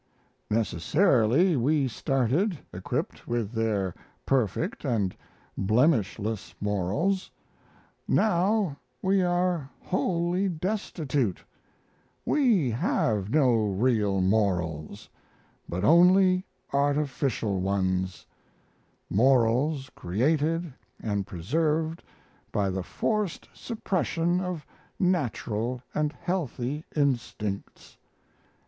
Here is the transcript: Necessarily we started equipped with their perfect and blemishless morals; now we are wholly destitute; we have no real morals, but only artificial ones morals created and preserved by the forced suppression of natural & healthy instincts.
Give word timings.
Necessarily 0.49 1.55
we 1.55 1.87
started 1.87 2.57
equipped 2.73 3.27
with 3.27 3.51
their 3.51 3.93
perfect 4.25 4.83
and 4.83 5.15
blemishless 5.55 6.55
morals; 6.59 7.29
now 8.07 8.77
we 9.03 9.21
are 9.21 9.69
wholly 9.79 10.49
destitute; 10.49 11.45
we 12.25 12.71
have 12.71 13.29
no 13.29 13.53
real 13.55 14.21
morals, 14.21 15.07
but 15.69 15.83
only 15.83 16.47
artificial 16.73 17.59
ones 17.59 18.25
morals 19.07 19.91
created 19.93 20.73
and 20.99 21.27
preserved 21.27 22.01
by 22.51 22.71
the 22.71 22.81
forced 22.81 23.47
suppression 23.53 24.41
of 24.41 24.65
natural 24.99 25.83
& 25.99 26.13
healthy 26.23 26.83
instincts. 26.95 27.97